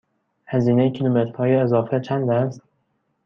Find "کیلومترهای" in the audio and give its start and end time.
0.91-1.55